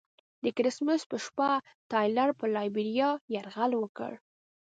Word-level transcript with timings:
د 0.43 0.45
کرسمس 0.57 1.01
په 1.11 1.17
شپه 1.25 1.49
ټایلر 1.91 2.29
پر 2.39 2.47
لایبیریا 2.55 3.09
یرغل 3.35 3.71
وکړ. 3.77 4.11